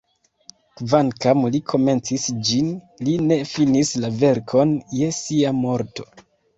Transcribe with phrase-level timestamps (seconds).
[0.79, 2.73] Kvankam Li komencis ĝin,
[3.05, 6.13] Li ne finis la verkon je Sia morto.